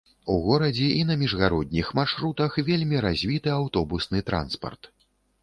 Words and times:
У 0.35 0.35
горадзе 0.45 0.87
і 1.01 1.03
на 1.09 1.17
міжгародніх 1.23 1.91
маршрутах 1.99 2.57
вельмі 2.71 2.97
развіты 3.07 3.53
аўтобусны 3.59 4.25
транспарт. 4.33 4.91